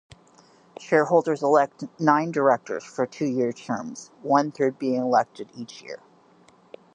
Shareholders 0.79 1.43
elect 1.43 1.83
nine 1.99 2.31
directors 2.31 2.83
for 2.83 3.05
two-year 3.05 3.53
terms, 3.53 4.09
one-third 4.23 4.79
being 4.79 4.99
elected 4.99 5.51
each 5.53 5.83
year. 5.83 5.99